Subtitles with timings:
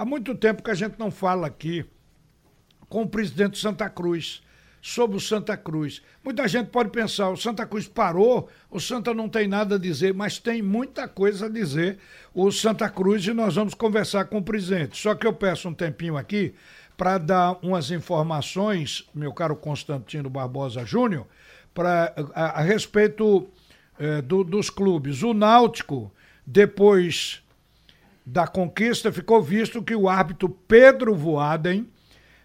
[0.00, 1.84] Há muito tempo que a gente não fala aqui
[2.88, 4.40] com o presidente Santa Cruz
[4.80, 6.00] sobre o Santa Cruz.
[6.24, 10.14] Muita gente pode pensar, o Santa Cruz parou, o Santa não tem nada a dizer,
[10.14, 11.98] mas tem muita coisa a dizer
[12.32, 14.96] o Santa Cruz e nós vamos conversar com o presidente.
[14.96, 16.54] Só que eu peço um tempinho aqui
[16.96, 21.26] para dar umas informações, meu caro Constantino Barbosa Júnior,
[21.74, 23.50] para a, a, respeito
[23.98, 25.22] eh, do, dos clubes.
[25.22, 26.10] O Náutico,
[26.46, 27.42] depois
[28.24, 31.88] da conquista, ficou visto que o árbitro Pedro Voaden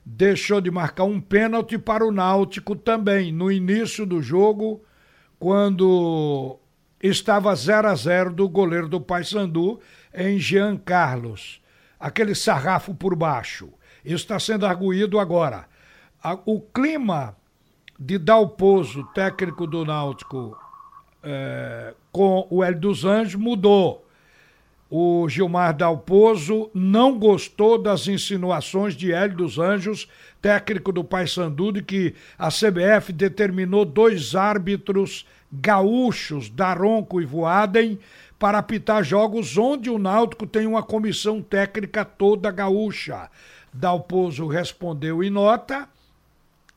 [0.06, 4.84] deixou de marcar um pênalti para o Náutico também, no início do jogo,
[5.40, 6.60] quando
[7.02, 9.80] estava 0 a 0 do goleiro do Paysandu
[10.14, 11.62] em Jean Carlos.
[12.00, 13.70] Aquele sarrafo por baixo.
[14.04, 15.68] Isso está sendo arguído agora.
[16.46, 17.36] O clima
[18.00, 20.58] de Dalpozo, técnico do Náutico,
[21.24, 24.05] é, com o Hélio dos Anjos, mudou
[24.90, 30.08] o Gilmar Dalpozo não gostou das insinuações de Hélio dos Anjos,
[30.42, 37.98] técnico do Paysandu, de que a CBF determinou dois árbitros gaúchos, Daronco e Voaden,
[38.38, 43.30] para apitar jogos onde o Náutico tem uma comissão técnica toda gaúcha.
[43.74, 45.90] Dalpozo respondeu em nota,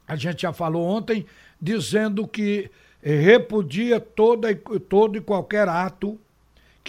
[0.07, 1.27] a gente já falou ontem,
[1.61, 2.71] dizendo que
[3.03, 4.55] repudia toda,
[4.89, 6.19] todo e qualquer ato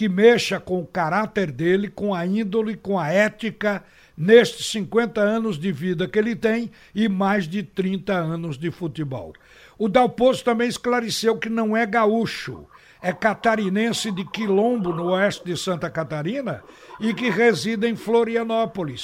[0.00, 3.84] que mexa com o caráter dele, com a índole, com a ética,
[4.16, 9.34] nestes 50 anos de vida que ele tem e mais de 30 anos de futebol.
[9.76, 12.66] O Dalpozo também esclareceu que não é gaúcho,
[13.02, 16.64] é catarinense de Quilombo, no oeste de Santa Catarina,
[16.98, 19.02] e que reside em Florianópolis.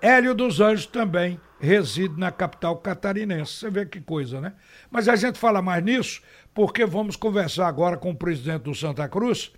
[0.00, 3.54] Hélio dos Anjos também reside na capital catarinense.
[3.54, 4.52] Você vê que coisa, né?
[4.92, 6.22] Mas a gente fala mais nisso
[6.54, 9.50] porque vamos conversar agora com o presidente do Santa Cruz,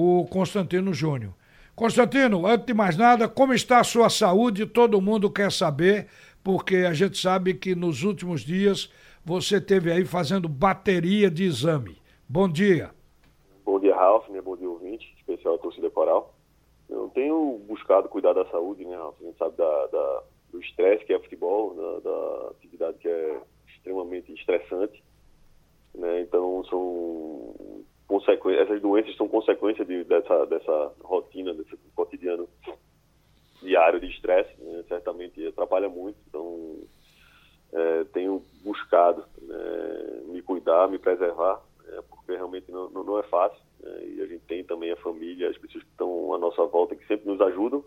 [0.00, 1.34] o Constantino Júnior.
[1.76, 4.64] Constantino, antes de mais nada, como está a sua saúde?
[4.64, 6.08] Todo mundo quer saber,
[6.42, 8.90] porque a gente sabe que nos últimos dias
[9.22, 11.98] você teve aí fazendo bateria de exame.
[12.26, 12.90] Bom dia.
[13.62, 14.40] Bom dia, Ralf, né?
[14.40, 16.34] bom dia, ouvinte, especial a torcida coral.
[16.88, 19.16] Eu tenho buscado cuidar da saúde, né, Ralf?
[19.20, 23.40] A gente sabe da, da do estresse que é futebol, da, da atividade que é
[23.68, 25.02] extremamente estressante.
[25.94, 26.22] Né?
[26.22, 27.84] Então, são
[28.18, 32.48] essas doenças são consequência de, dessa, dessa rotina, desse cotidiano
[33.62, 34.84] diário de estresse, né?
[34.88, 36.18] certamente atrapalha muito.
[36.28, 36.78] Então,
[37.72, 43.60] é, tenho buscado né, me cuidar, me preservar, né, porque realmente não, não, é fácil.
[43.80, 44.06] Né?
[44.06, 47.06] E a gente tem também a família, as pessoas que estão à nossa volta, que
[47.06, 47.84] sempre nos ajudam,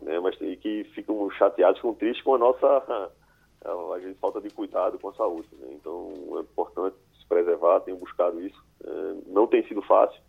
[0.00, 4.50] né, mas que ficam chateados, ficam tristes com a nossa a, a gente falta de
[4.50, 5.48] cuidado com a saúde.
[5.72, 8.64] Então, é importante se preservar, tenho buscado isso.
[9.02, 10.20] É, não tem sido fácil,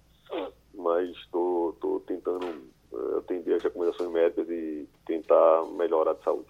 [0.74, 1.74] mas estou
[2.08, 2.46] tentando
[2.94, 6.50] é, atender as recomendações médicas e tentar melhorar a saúde.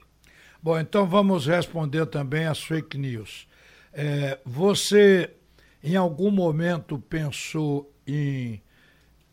[0.61, 3.47] Bom, então vamos responder também às fake news.
[3.91, 5.35] É, você,
[5.84, 8.61] em algum momento, pensou em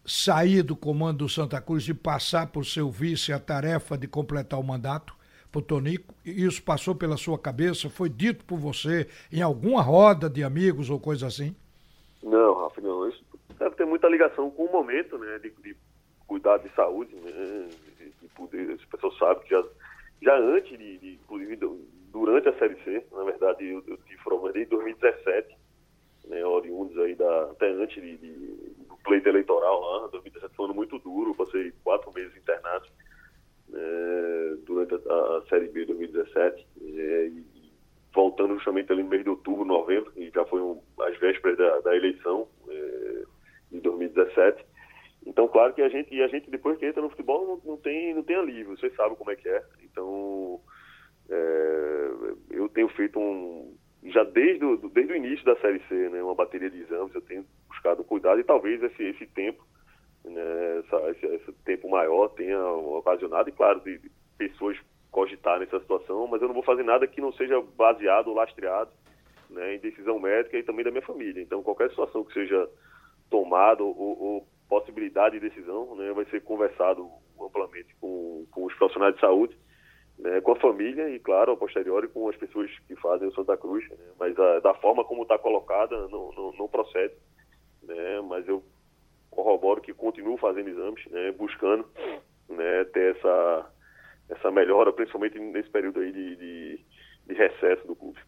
[0.05, 4.59] sair do comando do Santa Cruz e passar por seu vice a tarefa de completar
[4.59, 5.15] o mandato?
[5.51, 7.91] para o Tonico, isso passou pela sua cabeça?
[7.91, 11.55] Foi dito por você em alguma roda de amigos ou coisa assim?
[12.23, 13.09] Não, Rafa, não.
[13.09, 13.25] Isso
[13.59, 15.39] deve ter muita ligação com o momento, né?
[15.39, 15.77] De, de
[16.27, 17.69] cuidar de saúde, né?
[17.99, 19.65] De, de poder, as pessoas sabem que já,
[20.23, 21.59] já antes de, de, inclusive
[22.13, 25.57] durante a Série C, na verdade, eu, eu tive formando em 2017,
[26.29, 26.45] né?
[26.45, 28.33] Oriundos aí da, até antes de, de,
[28.87, 32.87] do pleito eleitoral lá, 2017 foi um ano muito duro, passei quatro meses internado
[33.71, 34.59] né?
[34.67, 37.45] durante a, a, Série B 2017, é, e,
[38.13, 41.81] voltando justamente ali no mês de outubro, novembro, e já foi um, as vésperas da,
[41.81, 43.23] da eleição é,
[43.73, 44.65] de 2017.
[45.27, 48.15] Então, claro que a gente, a gente depois que entra no futebol não, não, tem,
[48.15, 49.63] não tem alívio, você sabe como é que é.
[49.83, 50.61] Então,
[51.29, 52.11] é,
[52.51, 56.35] eu tenho feito um, já desde o, desde o início da Série C, né, uma
[56.35, 59.65] bateria de exames, eu tenho buscado cuidado e talvez esse, esse tempo,
[60.25, 64.79] né, essa, esse, esse, tempo maior tenha ocasionado, e claro, de, de pessoas
[65.11, 68.91] cogitar nessa situação, mas eu não vou fazer nada que não seja baseado ou lastreado
[69.51, 71.43] né, em decisão médica e também da minha família.
[71.43, 72.69] Então, qualquer situação que seja
[73.29, 77.09] tomada ou, ou possibilidade de decisão né, vai ser conversado
[77.41, 79.57] amplamente com, com os profissionais de saúde,
[80.19, 83.57] né, com a família e, claro, a posteriori com as pessoas que fazem o Santa
[83.57, 83.89] Cruz.
[83.91, 87.15] Né, mas a, da forma como está colocada, não, não, não procede.
[87.83, 88.63] Né, mas eu
[89.31, 91.85] corroboro que continuo fazendo exames, né, buscando
[92.49, 93.71] né, ter essa
[94.31, 96.81] essa melhora, principalmente nesse período aí de, de,
[97.27, 98.19] de recesso do clube.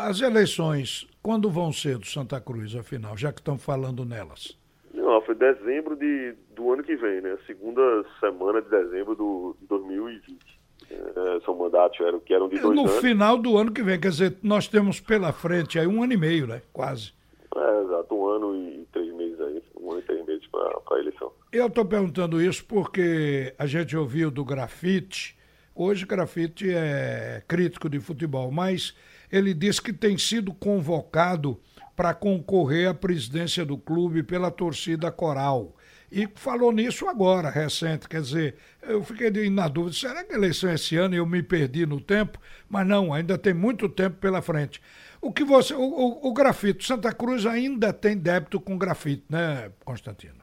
[0.00, 4.58] As eleições, quando vão ser do Santa Cruz, afinal, já que estão falando nelas?
[4.92, 7.38] Não, foi dezembro de, do ano que vem, né?
[7.46, 7.80] Segunda
[8.18, 10.60] semana de dezembro do, de 2000 2020.
[10.90, 12.94] É, são mandatos eram, que eram de dois no anos.
[12.94, 16.12] No final do ano que vem, quer dizer, nós temos pela frente aí um ano
[16.12, 16.62] e meio, né?
[16.72, 17.12] Quase.
[17.54, 20.46] É, exato, um ano e três meses aí, um ano e três meses
[20.86, 21.32] para a eleição.
[21.52, 25.36] Eu estou perguntando isso porque a gente ouviu do grafite,
[25.74, 28.94] hoje grafite é crítico de futebol, mas
[29.30, 31.60] ele disse que tem sido convocado
[31.96, 35.76] para concorrer à presidência do clube pela torcida coral.
[36.10, 38.08] E falou nisso agora, recente.
[38.08, 41.26] Quer dizer, eu fiquei na dúvida: será que a eleição é esse ano e eu
[41.26, 42.38] me perdi no tempo?
[42.68, 44.82] Mas não, ainda tem muito tempo pela frente.
[45.20, 45.72] O que você.
[45.74, 50.39] O, o, o grafite, Santa Cruz ainda tem débito com grafite, né, Constantino?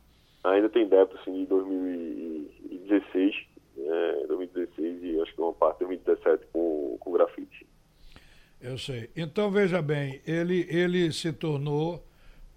[0.52, 3.36] Ainda tem débito, sim, de 2016.
[3.80, 7.66] É, 2016 e acho que uma parte de 2017 com, com grafite.
[8.60, 9.10] Eu sei.
[9.16, 12.04] Então, veja bem, ele, ele se tornou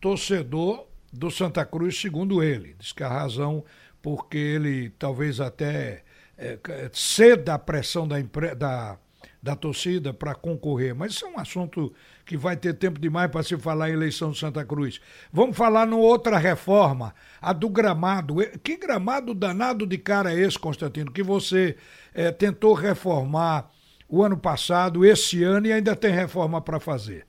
[0.01, 2.75] torcedor do Santa Cruz, segundo ele.
[2.79, 3.65] Diz que a razão
[4.03, 6.03] porque ele talvez até
[6.39, 6.59] é,
[6.93, 8.17] ceda a pressão da,
[8.57, 8.99] da,
[9.43, 10.95] da torcida para concorrer.
[10.95, 11.93] Mas isso é um assunto
[12.27, 15.01] que vai ter tempo demais para se falar em eleição do Santa Cruz.
[15.33, 18.37] Vamos falar numa outra reforma, a do gramado.
[18.63, 21.77] Que gramado danado de cara é esse, Constantino, que você
[22.15, 23.71] é, tentou reformar
[24.09, 27.27] o ano passado, esse ano e ainda tem reforma para fazer?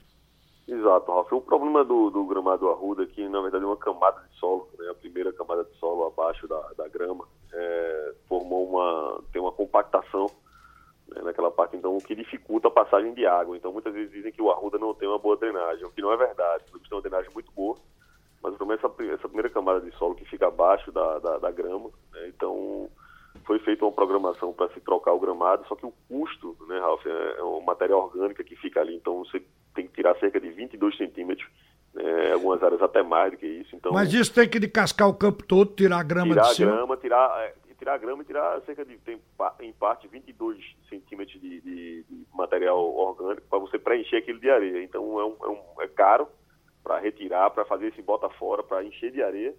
[0.68, 1.32] Exato, Ralf.
[1.34, 4.68] O problema do, do gramado arruda é que, na verdade, é uma camada de solo,
[4.80, 9.22] né, a primeira camada de solo abaixo da, da grama, é, formou uma.
[9.34, 10.28] tem uma compactação
[11.14, 13.56] né, naquela parte, então, o que dificulta a passagem de água.
[13.56, 16.12] Então, muitas vezes dizem que o arruda não tem uma boa drenagem, o que não
[16.12, 16.64] é verdade.
[16.74, 17.78] O tem uma drenagem muito boa,
[18.42, 21.38] mas o problema é essa, essa primeira camada de solo que fica abaixo da, da,
[21.38, 21.90] da grama.
[22.14, 22.90] Né, então,
[23.46, 27.06] foi feita uma programação para se trocar o gramado, só que o custo, né, Ralf,
[27.06, 29.42] é, é uma matéria orgânica que fica ali, então você
[29.74, 31.48] tem que tirar cerca de 22 centímetros,
[31.94, 33.76] né, algumas áreas até mais do que isso.
[33.76, 36.72] Então, Mas isso tem que descascar o campo todo, tirar a grama tirar de cima?
[36.72, 39.20] Tirar a grama, tirar, é, tirar a grama e tirar cerca de, tem,
[39.62, 44.84] em parte, 22 centímetros de, de, de material orgânico para você preencher aquilo de areia.
[44.84, 46.28] Então é, um, é, um, é caro
[46.84, 49.56] para retirar, para fazer esse bota fora, para encher de areia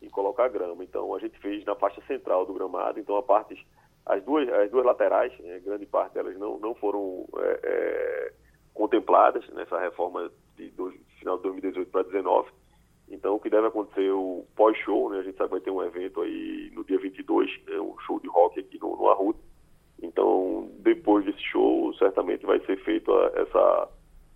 [0.00, 0.84] e colocar grama.
[0.84, 3.66] Então a gente fez na faixa central do gramado, então a parte,
[4.06, 8.32] as duas, as duas laterais, né, grande parte delas não, não foram é, é,
[8.72, 10.72] contempladas nessa reforma de
[11.18, 12.52] final de 2018 para 2019.
[13.08, 15.82] Então o que deve acontecer o pós-show, né, a gente sabe que vai ter um
[15.82, 19.38] evento aí no dia 22, né, um show de rock aqui no, no Arruda.
[20.02, 23.88] Então depois desse show certamente vai ser feita essa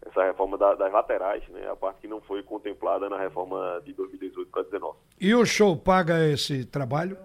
[0.06, 3.93] essa reforma da, das laterais, né, a parte que não foi contemplada na reforma de
[3.93, 4.99] 2018 para 2019.
[5.20, 7.17] E o show paga esse trabalho?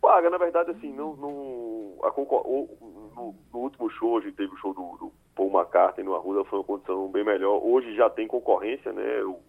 [0.00, 4.56] Paga, na verdade, assim, não, não, a, no, no, último show, a gente teve o
[4.58, 7.60] show do, do Paul McCartney no Arruda, foi uma condição bem melhor.
[7.62, 9.40] Hoje já tem concorrência, né, o,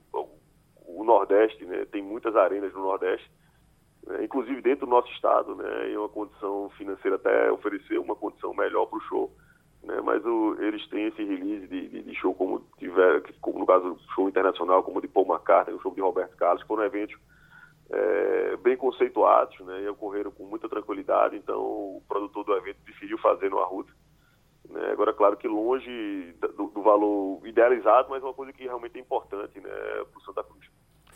[0.99, 3.29] o, o Nordeste, né, tem muitas arenas no Nordeste,
[4.05, 8.53] né, inclusive dentro do nosso estado, né, e uma condição financeira até oferecer uma condição
[8.53, 9.31] melhor para o show
[9.83, 10.01] né?
[10.01, 13.93] Mas o, eles têm esse release de, de, de, show como tiver, como no caso
[13.93, 17.17] do show internacional, como de Paul McCartney, o show de Roberto Carlos, foram eventos
[17.89, 19.83] é, bem conceituados, né?
[19.83, 23.91] E ocorreram com muita tranquilidade, então o produtor do evento preferiu fazer no Arruda.
[24.69, 24.91] Né?
[24.91, 29.59] Agora, claro que longe do, do, valor idealizado, mas uma coisa que realmente é importante
[29.59, 30.69] né, para o Santa Cruz.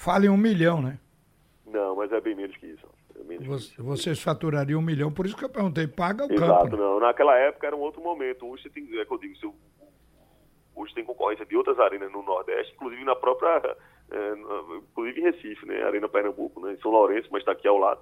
[0.03, 0.99] Fale um milhão, né?
[1.65, 2.85] Não, mas é bem menos que isso.
[3.45, 6.75] Você, vocês faturariam um milhão, por isso que eu perguntei, paga o Exato, campo.
[6.75, 6.83] Né?
[6.83, 6.99] não.
[6.99, 8.45] Naquela época era um outro momento.
[8.45, 9.55] Hoje tem, é que eu digo, seu,
[10.75, 13.77] hoje tem concorrência de outras arenas no Nordeste, inclusive na própria,
[14.11, 14.33] é,
[14.91, 15.81] inclusive em Recife, né?
[15.83, 16.73] Arena Pernambuco, né?
[16.73, 18.01] Em São Lourenço, mas está aqui ao lado.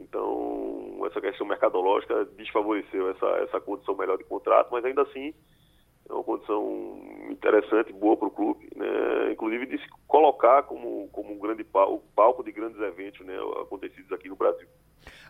[0.00, 5.32] Então, essa questão mercadológica desfavoreceu essa, essa condição melhor de contrato, mas ainda assim
[6.10, 6.98] é uma condição
[7.30, 9.32] interessante, boa para o clube, né?
[9.32, 13.34] inclusive de se colocar como, como um grande palco, palco de grandes eventos né?
[13.62, 14.66] acontecidos aqui no Brasil.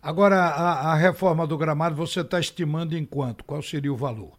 [0.02, 3.44] Agora, a, a reforma do gramado, você está estimando em quanto?
[3.44, 4.32] Qual seria o valor?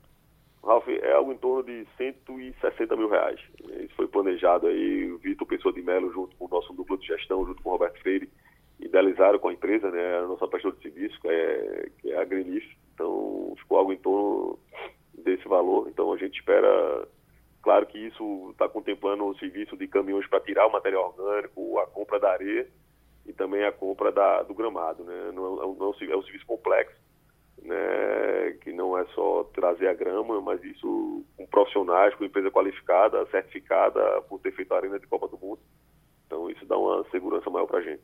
[0.63, 3.39] Ralf, é algo em torno de 160 mil reais.
[3.79, 7.07] Isso foi planejado aí, o Vitor Pessoa de Mello, junto com o nosso duplo de
[7.07, 8.29] gestão, junto com o Roberto Freire,
[8.79, 12.25] idealizaram com a empresa, né, a nossa prestadora de serviço, que é, que é a
[12.25, 12.65] Greenleaf.
[12.93, 14.59] Então, ficou algo em torno
[15.51, 15.87] valor.
[15.89, 17.07] Então a gente espera,
[17.61, 21.87] claro que isso está contemplando o serviço de caminhões para tirar o material orgânico, a
[21.87, 22.67] compra da areia
[23.25, 25.31] e também a compra da, do gramado, né?
[25.33, 26.95] Não, é, não, é, é um serviço complexo,
[27.61, 28.57] né?
[28.61, 34.21] Que não é só trazer a grama, mas isso com profissionais, com empresa qualificada, certificada
[34.23, 35.59] por ter feito a arena de Copa do Mundo.
[36.25, 38.03] Então isso dá uma segurança maior para a gente.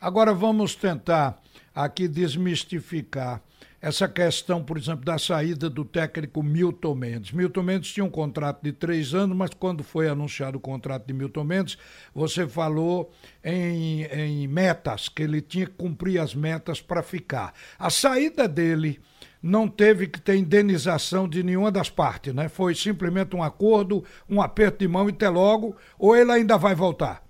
[0.00, 1.38] Agora vamos tentar
[1.74, 3.42] aqui desmistificar
[3.84, 7.32] essa questão, por exemplo, da saída do técnico Milton Mendes.
[7.32, 11.12] Milton Mendes tinha um contrato de três anos, mas quando foi anunciado o contrato de
[11.12, 11.76] Milton Mendes,
[12.14, 13.12] você falou
[13.44, 17.52] em, em metas, que ele tinha que cumprir as metas para ficar.
[17.78, 19.02] A saída dele
[19.42, 22.48] não teve que ter indenização de nenhuma das partes, né?
[22.48, 26.74] Foi simplesmente um acordo, um aperto de mão e até logo, ou ele ainda vai
[26.74, 27.22] voltar?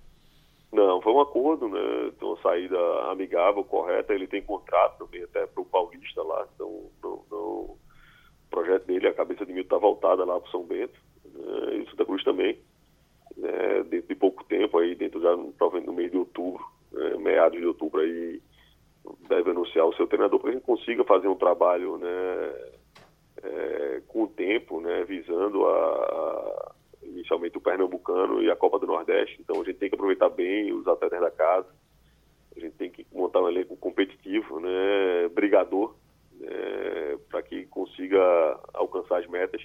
[0.75, 2.07] Não, foi um acordo, né?
[2.07, 2.77] Então, uma saída
[3.09, 4.13] amigável, correta.
[4.13, 6.45] Ele tem contrato também até para o Paulista lá.
[6.53, 7.77] Então, não, não, o
[8.49, 10.99] projeto dele, a cabeça de mil está voltada lá para São Bento.
[11.23, 11.77] Né?
[11.77, 12.59] E Santa Cruz também.
[13.37, 13.83] Né?
[13.83, 17.15] Dentro de pouco tempo, aí dentro já no mês de outubro, né?
[17.19, 18.41] meados de outubro, aí
[19.29, 22.53] deve anunciar o seu treinador para que gente consiga fazer um trabalho, né?
[23.43, 25.05] É, com o tempo, né?
[25.05, 26.74] Visando a
[27.25, 29.37] inicialmente o Pernambucano e a Copa do Nordeste.
[29.41, 31.67] Então a gente tem que aproveitar bem os atletas da casa.
[32.55, 35.95] A gente tem que montar um elenco competitivo, né, brigador,
[36.39, 38.21] né, para que consiga
[38.73, 39.61] alcançar as metas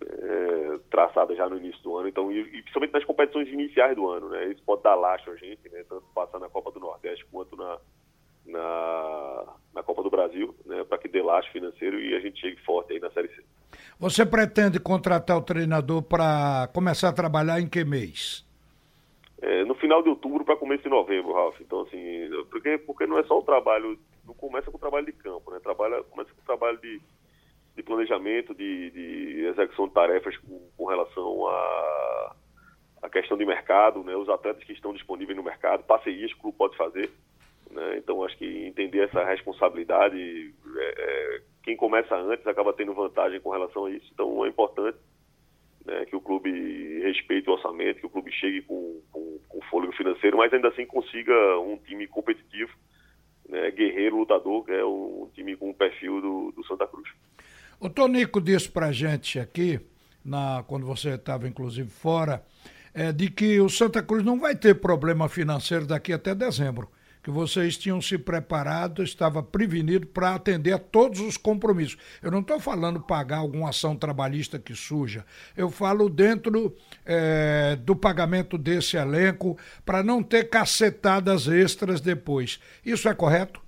[0.00, 2.08] é, traçadas já no início do ano.
[2.08, 4.48] Então, e, e, principalmente nas competições iniciais do ano, né?
[4.48, 5.84] Isso pode dar lastro a gente, né?
[5.88, 7.78] Tanto passar na Copa do Nordeste quanto na,
[8.46, 10.84] na, na Copa do Brasil, né?
[10.84, 13.42] Para que dê lastro financeiro e a gente chegue forte aí na Série C.
[13.98, 18.44] Você pretende contratar o treinador para começar a trabalhar em que mês?
[19.40, 21.60] É, no final de outubro para começo de novembro, Ralf.
[21.60, 25.12] Então, assim, porque, porque não é só o trabalho, não começa com o trabalho de
[25.12, 25.58] campo, né?
[25.60, 27.00] Trabalha, começa com o trabalho de,
[27.74, 32.36] de planejamento, de, de execução de tarefas com, com relação a,
[33.02, 34.14] a questão de mercado, né?
[34.14, 37.10] Os atletas que estão disponíveis no mercado, parcerias que o clube pode fazer.
[37.72, 37.96] Né?
[37.98, 43.50] Então, acho que entender essa responsabilidade, é, é, quem começa antes acaba tendo vantagem com
[43.50, 44.08] relação a isso.
[44.12, 44.98] Então, é importante
[45.86, 46.50] né, que o clube
[47.02, 50.84] respeite o orçamento, que o clube chegue com, com, com fôlego financeiro, mas ainda assim
[50.84, 52.72] consiga um time competitivo,
[53.48, 57.08] né, guerreiro, lutador, que é um time com o perfil do, do Santa Cruz.
[57.80, 59.80] O Tonico disse pra gente aqui,
[60.22, 62.44] na, quando você estava inclusive fora,
[62.94, 66.90] é, de que o Santa Cruz não vai ter problema financeiro daqui até dezembro
[67.22, 71.96] que vocês tinham se preparado, estava prevenido para atender a todos os compromissos.
[72.22, 75.24] Eu não estou falando pagar alguma ação trabalhista que suja,
[75.56, 76.74] eu falo dentro
[77.06, 82.60] é, do pagamento desse elenco para não ter cacetadas extras depois.
[82.84, 83.62] Isso é correto?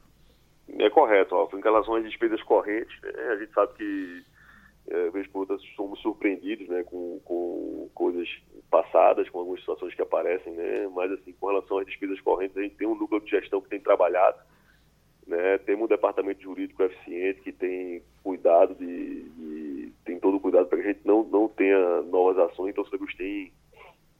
[0.78, 1.56] É correto, Alfa.
[1.56, 4.24] Em relação às despesas correntes, né, a gente sabe que
[4.88, 8.28] é, vez por outra somos surpreendidos né, com, com coisas
[8.74, 12.62] passadas, com algumas situações que aparecem, né, mas assim, com relação às despesas correntes, a
[12.62, 14.36] gente tem um núcleo de gestão que tem trabalhado,
[15.28, 20.66] né, temos um departamento jurídico eficiente que tem cuidado de, de tem todo o cuidado
[20.66, 23.52] para que a gente não, não tenha novas ações, então o Seguros tem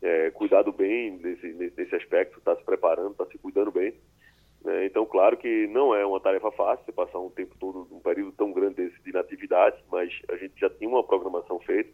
[0.01, 3.93] é, cuidado bem desse, nesse aspecto, está se preparando, está se cuidando bem.
[4.65, 4.87] Né?
[4.87, 8.31] Então, claro que não é uma tarefa fácil você passar um tempo todo, um período
[8.33, 11.91] tão grande desse de inatividade, mas a gente já tinha uma programação feita.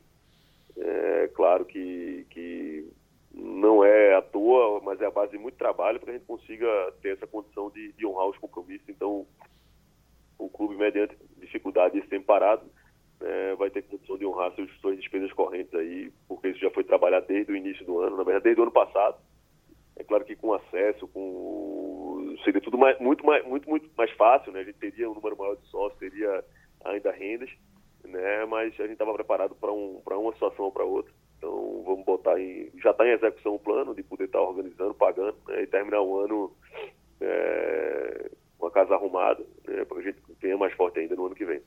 [0.76, 2.88] É claro que, que
[3.32, 6.66] não é à toa, mas é a base de muito trabalho para a gente consiga
[7.02, 8.88] ter essa condição de, de honrar os compromissos.
[8.88, 9.26] Então,
[10.38, 12.64] o clube, mediante dificuldade esse tempo parado,
[13.20, 16.84] é, vai ter condição de honrar suas, suas despesas correntes aí, porque isso já foi
[16.84, 19.18] trabalhado desde o início do ano, na verdade, desde o ano passado.
[19.96, 24.52] É claro que com acesso, com seria tudo mais, muito, mais, muito, muito mais fácil,
[24.52, 24.60] né?
[24.60, 26.42] A gente teria um número maior de sócios, teria
[26.84, 27.50] ainda rendas,
[28.04, 28.44] né?
[28.46, 31.12] Mas a gente estava preparado para um, uma situação ou para outra.
[31.38, 32.70] Então vamos botar em.
[32.82, 35.62] Já está em execução o plano de poder estar tá organizando, pagando, né?
[35.62, 36.52] E terminar o ano
[37.20, 39.84] é, com a casa arrumada, né?
[39.84, 41.60] Para que a gente tenha mais forte ainda no ano que vem.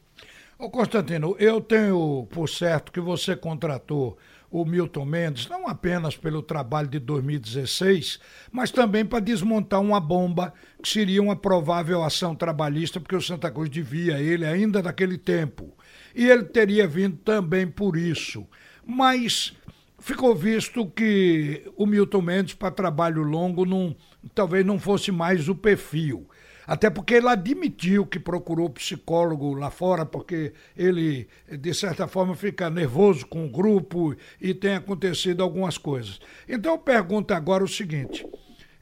[0.60, 4.18] Ô Constantino, eu tenho por certo que você contratou
[4.54, 8.20] o Milton Mendes, não apenas pelo trabalho de 2016,
[8.52, 13.50] mas também para desmontar uma bomba que seria uma provável ação trabalhista, porque o Santa
[13.50, 15.73] Cruz devia ele ainda naquele tempo.
[16.16, 18.48] E ele teria vindo também por isso.
[18.86, 19.54] Mas
[20.00, 23.96] ficou visto que o Milton Mendes, para trabalho longo, não,
[24.36, 26.28] talvez não fosse mais o perfil.
[26.66, 32.70] Até porque ele admitiu que procurou psicólogo lá fora, porque ele, de certa forma, fica
[32.70, 36.20] nervoso com o grupo e tem acontecido algumas coisas.
[36.48, 38.26] Então eu pergunto agora o seguinte: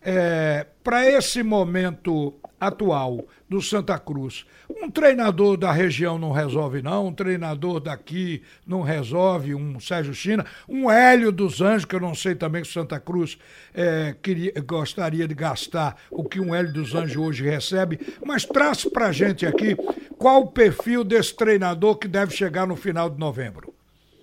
[0.01, 4.45] é, para esse momento atual do Santa Cruz.
[4.69, 7.07] Um treinador da região não resolve, não.
[7.07, 9.55] Um treinador daqui não resolve.
[9.55, 10.45] Um Sérgio China.
[10.69, 13.37] Um Hélio dos Anjos, que eu não sei também que o Santa Cruz
[13.73, 17.99] é, queria, gostaria de gastar o que um Hélio dos Anjos hoje recebe.
[18.23, 19.75] Mas traz pra gente aqui
[20.17, 23.73] qual o perfil desse treinador que deve chegar no final de novembro.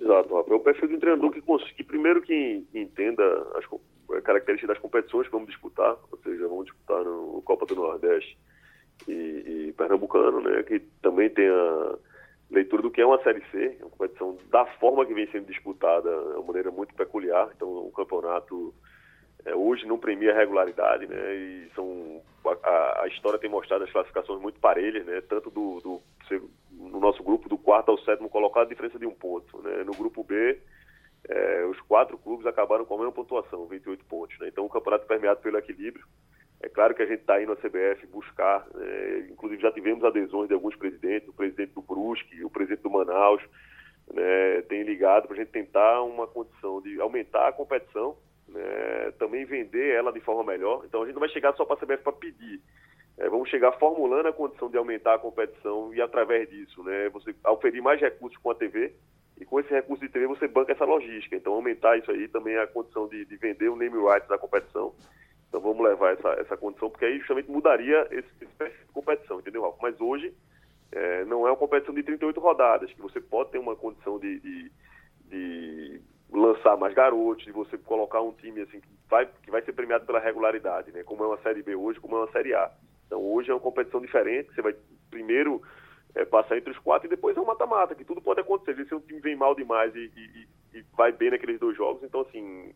[0.00, 1.42] Exato, É o perfil de um treinador que,
[1.76, 3.22] que primeiro que entenda
[3.56, 3.66] as
[4.28, 8.36] características das competições que vamos disputar, ou seja, vamos disputar no Copa do Nordeste
[9.08, 11.94] e, e Pernambucano, né, que também tem a
[12.50, 16.10] leitura do que é uma Série C, uma competição da forma que vem sendo disputada,
[16.10, 18.74] é uma maneira muito peculiar, então o campeonato
[19.46, 23.90] é, hoje não premia a regularidade, né, e são, a, a, história tem mostrado as
[23.90, 26.02] classificações muito parelhas, né, tanto do, do
[26.70, 27.22] no nosso
[28.04, 29.60] sétimo colocado, diferença de um ponto.
[29.62, 29.82] Né?
[29.84, 30.60] No grupo B,
[31.28, 34.38] é, os quatro clubes acabaram com a mesma pontuação, 28 pontos.
[34.38, 34.48] Né?
[34.48, 36.04] Então o campeonato é permeado pelo equilíbrio.
[36.60, 39.28] É claro que a gente está indo à CBF buscar, né?
[39.30, 43.42] inclusive já tivemos adesões de alguns presidentes, o presidente do Brusque, o presidente do Manaus,
[44.12, 44.62] né?
[44.62, 48.16] tem ligado para a gente tentar uma condição de aumentar a competição,
[48.48, 49.12] né?
[49.18, 50.82] também vender ela de forma melhor.
[50.86, 52.60] Então a gente não vai chegar só para a CBF para pedir.
[53.18, 57.34] É, vamos chegar formulando a condição de aumentar a competição e através disso, né, você
[57.46, 58.94] oferir mais recursos com a TV
[59.40, 61.36] e com esse recurso de TV você banca essa logística.
[61.36, 64.38] Então aumentar isso aí também é a condição de, de vender o name rights da
[64.38, 64.92] competição.
[65.48, 69.62] Então vamos levar essa, essa condição, porque aí justamente mudaria esse, esse de competição, entendeu,
[69.62, 69.76] Ralf?
[69.80, 70.34] Mas hoje
[70.92, 74.40] é, não é uma competição de 38 rodadas, que você pode ter uma condição de,
[74.40, 74.72] de,
[75.26, 79.72] de lançar mais garotos, de você colocar um time assim que vai, que vai ser
[79.72, 81.02] premiado pela regularidade, né?
[81.02, 82.70] Como é uma série B hoje, como é uma série A.
[83.06, 84.74] Então hoje é uma competição diferente, você vai
[85.10, 85.62] primeiro
[86.14, 88.84] é, passar entre os quatro e depois é um mata-mata, que tudo pode acontecer.
[88.86, 92.22] Se um time vem mal demais e, e, e, vai bem naqueles dois jogos, então
[92.22, 92.72] assim,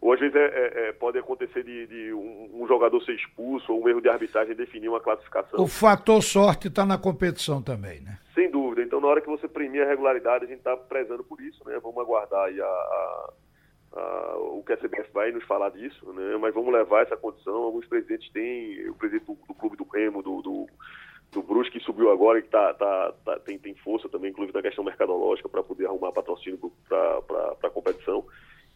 [0.00, 3.72] ou às vezes é, é, é, pode acontecer de, de um, um, jogador ser expulso
[3.72, 5.60] ou um erro de arbitragem definir uma classificação.
[5.60, 8.18] O fator sorte está na competição também, né?
[8.34, 8.82] Sem dúvida.
[8.82, 11.78] Então na hora que você premia a regularidade, a gente está prezando por isso, né?
[11.82, 13.32] Vamos aguardar aí a, a
[13.96, 16.36] Uh, o que a CBF vai nos falar disso, né?
[16.38, 17.54] mas vamos levar essa condição.
[17.54, 20.66] Alguns presidentes têm, o presidente do, do Clube do Remo, do, do,
[21.32, 24.52] do Brusque, que subiu agora e que tá, tá, tá, tem, tem força também, inclusive
[24.52, 28.24] da questão mercadológica, para poder arrumar patrocínio para a competição.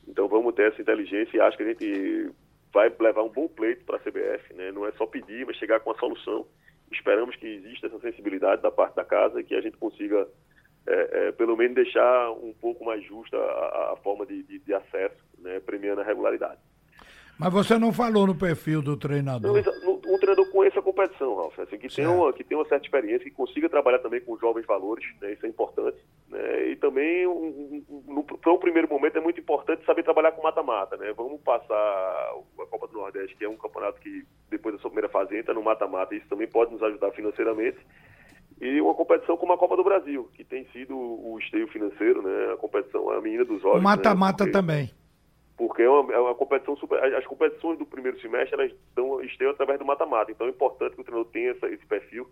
[0.07, 2.31] Então vamos ter essa inteligência e acho que a gente
[2.73, 4.55] vai levar um bom pleito para a CBF.
[4.55, 4.73] Né?
[4.73, 6.47] Não é só pedir, mas chegar com a solução.
[6.93, 10.27] Esperamos que exista essa sensibilidade da parte da casa e que a gente consiga
[10.87, 14.75] é, é, pelo menos deixar um pouco mais justa a, a forma de, de, de
[14.75, 16.59] acesso, né, premiando a regularidade.
[17.39, 19.63] Mas você não falou no perfil do treinador.
[19.83, 22.85] Não, um treinador conheça a competição, Ralf, assim, que, tem uma, que tem uma certa
[22.85, 25.99] experiência, que consiga trabalhar também com jovens valores, né, isso é importante.
[26.29, 30.97] Né, e também, um, um, para primeiro momento, é muito importante saber trabalhar com mata-mata.
[30.97, 34.91] Né, vamos passar a Copa do Nordeste, que é um campeonato que, depois da sua
[34.91, 37.79] primeira fase, entra no mata-mata, isso também pode nos ajudar financeiramente
[38.61, 42.53] e uma competição como a Copa do Brasil, que tem sido o esteio financeiro, né?
[42.53, 43.83] A competição, a menina dos olhos.
[43.83, 44.53] Mata-mata né?
[44.53, 44.91] também.
[45.61, 46.99] Porque é uma, é uma, competição super.
[47.15, 50.33] As competições do primeiro semestre elas dão esteio através do mata-mata.
[50.33, 52.27] Então é importante que o treinador tenha essa, esse perfil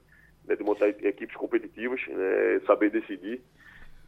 [0.46, 3.42] né, de montar equipes competitivas, né, saber decidir.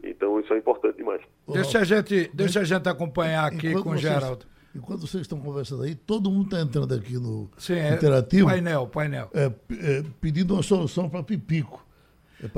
[0.02, 1.20] Então isso é importante demais.
[1.46, 4.46] Deixa a gente, deixa a gente acompanhar aqui enquanto com o Geraldo.
[4.74, 8.48] Enquanto vocês estão conversando aí, todo mundo está entrando aqui no Sim, é interativo.
[8.48, 9.28] Painel, painel.
[9.34, 11.84] É, é, pedindo uma solução para Pipico.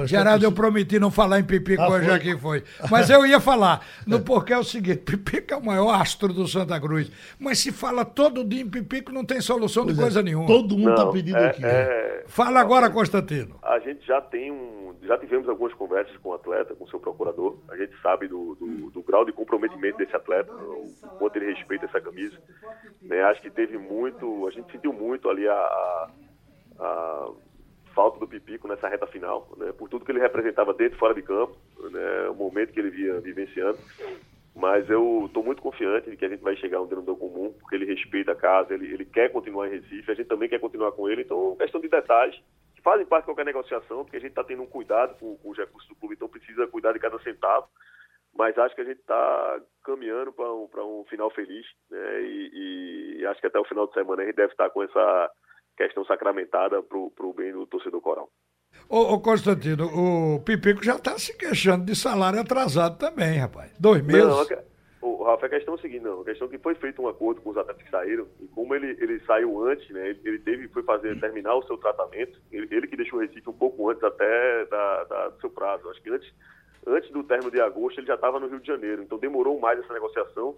[0.06, 2.14] Geraldo, eu prometi não falar em Pipico ah, hoje foi?
[2.14, 2.64] aqui foi.
[2.90, 6.46] Mas eu ia falar, no porque é o seguinte, Pipico é o maior astro do
[6.46, 7.10] Santa Cruz.
[7.38, 10.46] Mas se fala todo dia em Pipico, não tem solução pois de é, coisa nenhuma.
[10.46, 11.64] Todo mundo está pedindo é, aqui.
[11.64, 12.24] É...
[12.26, 13.56] Fala agora, Constantino.
[13.62, 14.94] A gente já tem um.
[15.02, 17.58] Já tivemos algumas conversas com o atleta, com o seu procurador.
[17.68, 20.86] A gente sabe do, do, do grau de comprometimento desse atleta, o
[21.18, 22.36] quanto ele respeita essa camisa.
[23.02, 24.46] Né, acho que teve muito.
[24.46, 26.08] A gente sentiu muito ali a, a,
[26.78, 27.30] a
[27.94, 31.14] falta do Pipico nessa reta final, né, por tudo que ele representava dentro e fora
[31.14, 31.56] de campo,
[31.90, 33.78] né, o momento que ele via vivenciando.
[34.54, 37.54] Mas eu estou muito confiante de que a gente vai chegar a um denominador comum,
[37.58, 40.60] porque ele respeita a casa, ele, ele quer continuar em Recife, a gente também quer
[40.60, 41.22] continuar com ele.
[41.22, 42.38] Então, questão de detalhes
[42.74, 45.50] que fazem parte de qualquer negociação, porque a gente está tendo um cuidado com, com
[45.50, 47.66] os recursos do clube, então precisa cuidar de cada centavo.
[48.34, 50.68] Mas acho que a gente está caminhando para um,
[51.00, 54.36] um final feliz, né, e, e acho que até o final de semana a gente
[54.36, 55.30] deve estar com essa
[55.76, 58.28] questão sacramentada para o bem do torcedor coral.
[58.88, 63.72] Ô, ô Constantino, o Pipico já está se queixando de salário atrasado também, rapaz.
[63.78, 64.24] Dois meses.
[64.24, 64.62] Não,
[65.02, 66.20] o Rafa, a questão é a seguinte, não.
[66.20, 68.74] A questão é que foi feito um acordo com os atletas que saíram, e como
[68.74, 70.10] ele, ele saiu antes, né?
[70.10, 73.50] Ele, ele teve, foi fazer, terminar o seu tratamento, ele, ele que deixou o Recife
[73.50, 75.88] um pouco antes até da, da, do seu prazo.
[75.90, 76.32] Acho que antes,
[76.86, 79.78] antes do término de agosto ele já estava no Rio de Janeiro, então demorou mais
[79.80, 80.56] essa negociação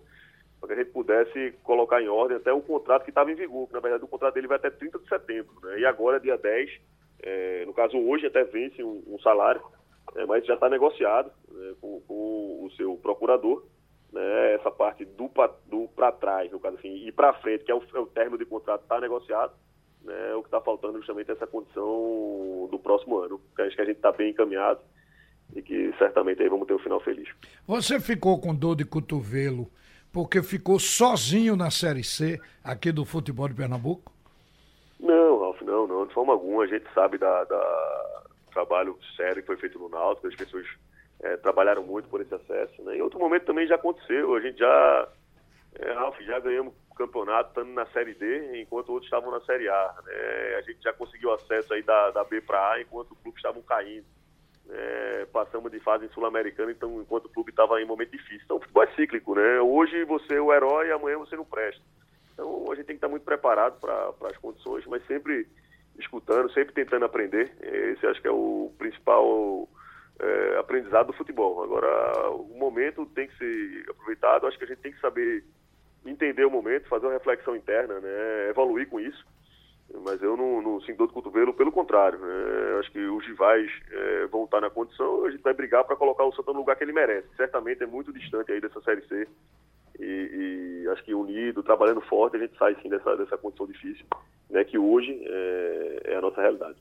[0.64, 3.66] para que a gente pudesse colocar em ordem até o contrato que estava em vigor,
[3.68, 5.78] que na verdade o contrato dele vai até 30 de setembro, né?
[5.78, 6.70] e agora, dia 10,
[7.22, 9.62] é, no caso hoje até vence um, um salário,
[10.16, 13.62] é, mas já está negociado né, com, com, o seu procurador,
[14.10, 15.30] né, essa parte do,
[15.66, 18.38] do para trás, no caso assim, e para frente, que é o, é o término
[18.38, 19.52] de contrato, está negociado,
[20.02, 23.82] né, o que está faltando justamente é essa condição do próximo ano, que acho que
[23.82, 24.80] a gente está bem encaminhado
[25.54, 27.28] e que certamente aí vamos ter um final feliz.
[27.66, 29.70] Você ficou com dor de cotovelo
[30.14, 34.12] porque ficou sozinho na Série C aqui do futebol de Pernambuco?
[35.00, 36.62] Não, Ralf, não, não, de forma alguma.
[36.62, 38.22] A gente sabe da, da
[38.52, 40.64] trabalho sério que foi feito no Náutico, as pessoas
[41.20, 42.80] é, trabalharam muito por esse acesso.
[42.84, 42.98] Né?
[42.98, 45.08] Em outro momento também já aconteceu, a gente já,
[45.80, 49.94] é, Ralf, já ganhamos campeonato estando na Série D, enquanto outros estavam na Série A.
[50.06, 50.54] Né?
[50.58, 53.62] A gente já conseguiu acesso aí da, da B para A, enquanto os clubes estavam
[53.62, 54.06] caindo.
[54.70, 58.40] É, passamos de fase Sul-Americana, então enquanto o clube estava em momento difícil.
[58.44, 59.60] Então o futebol é cíclico, né?
[59.60, 61.82] Hoje você é o herói, amanhã você não presta.
[62.32, 65.46] Então a gente tem que estar muito preparado para as condições, mas sempre
[65.98, 67.52] escutando, sempre tentando aprender.
[67.60, 69.68] Esse acho que é o principal
[70.18, 71.62] é, aprendizado do futebol.
[71.62, 75.44] Agora, o momento tem que ser aproveitado, acho que a gente tem que saber
[76.04, 78.48] entender o momento, fazer uma reflexão interna, né?
[78.50, 79.24] evoluir com isso.
[80.02, 82.18] Mas eu não, não sinto dor do cotovelo, pelo contrário.
[82.18, 82.78] Né?
[82.80, 86.24] Acho que os rivais é, vão estar na condição, a gente vai brigar para colocar
[86.24, 87.28] o Santa no lugar que ele merece.
[87.36, 89.28] Certamente é muito distante aí dessa Série C.
[89.98, 94.04] E, e, acho que unido, trabalhando forte, a gente sai sim dessa, dessa condição difícil,
[94.50, 96.76] né, que hoje é, é a nossa realidade.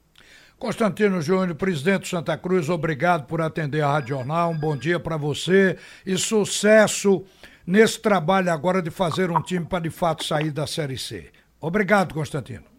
[0.58, 4.52] Constantino Júnior, presidente do Santa Cruz, obrigado por atender a Rádio Jornal.
[4.52, 7.24] Um bom dia para você e sucesso
[7.68, 11.32] nesse trabalho agora de fazer um time para de fato sair da Série C.
[11.62, 12.73] Obrigado, Constantino.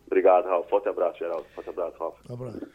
[0.45, 0.65] Obrigado, Raul.
[0.65, 1.47] Forte abraço, Geraldo.
[1.55, 2.15] Forte abraço, Raul.
[2.29, 2.74] Um abraço.